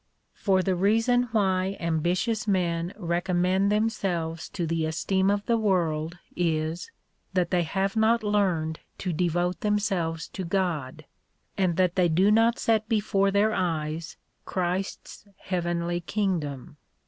[0.33, 6.89] For the reason why ambitious men recommend themselves to the esteem of the world is,
[7.33, 11.05] that they have not learned to devote themselves to God,
[11.55, 16.77] and that they do not set before their eyes Christ's heavenly kingdom.